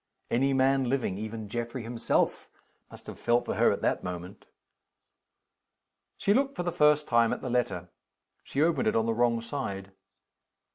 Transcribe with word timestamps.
Any 0.31 0.51
man 0.51 0.85
living 0.89 1.19
even 1.19 1.47
Geoffrey 1.47 1.83
himself 1.83 2.49
must 2.89 3.05
have 3.05 3.19
felt 3.19 3.45
for 3.45 3.53
her 3.53 3.71
at 3.71 3.83
that 3.83 4.03
moment. 4.03 4.47
She 6.17 6.33
looked 6.33 6.55
for 6.55 6.63
the 6.63 6.71
first 6.71 7.07
time 7.07 7.31
at 7.31 7.41
the 7.41 7.51
letter. 7.51 7.87
She 8.43 8.63
opened 8.63 8.87
it 8.87 8.95
on 8.95 9.05
the 9.05 9.13
wrong 9.13 9.41
side. 9.43 9.91